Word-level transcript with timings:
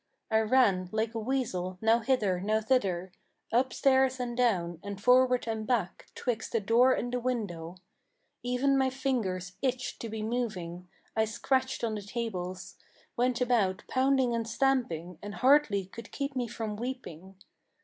I 0.31 0.39
ran, 0.39 0.89
like 0.91 1.13
a 1.13 1.19
weasel, 1.19 1.77
now 1.79 1.99
hither, 1.99 2.39
now 2.41 2.59
thither, 2.59 3.11
Up 3.53 3.71
stairs 3.71 4.19
and 4.19 4.35
down, 4.35 4.79
and 4.81 4.99
forward 4.99 5.47
and 5.47 5.67
back, 5.67 6.07
'twixt 6.15 6.53
the 6.53 6.59
door 6.59 6.91
and 6.93 7.13
the 7.13 7.19
window; 7.19 7.75
Even 8.41 8.79
my 8.79 8.89
fingers 8.89 9.57
itched 9.61 9.99
to 10.01 10.09
be 10.09 10.23
moving; 10.23 10.87
I 11.15 11.25
scratched 11.25 11.83
on 11.83 11.93
the 11.93 12.01
tables, 12.01 12.77
Went 13.15 13.41
about 13.41 13.83
pounding 13.87 14.33
and 14.33 14.47
stamping, 14.49 15.19
and 15.21 15.35
hardly 15.35 15.85
could 15.85 16.11
keep 16.11 16.35
me 16.35 16.47
from 16.47 16.77
weeping. 16.77 17.35